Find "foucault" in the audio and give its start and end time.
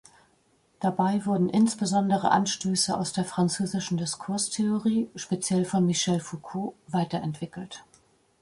6.19-6.73